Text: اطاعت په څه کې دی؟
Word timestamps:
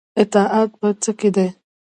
اطاعت 0.21 0.69
په 0.79 0.87
څه 1.03 1.11
کې 1.19 1.29
دی؟ 1.35 1.47